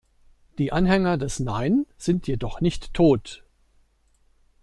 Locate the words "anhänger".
0.71-1.19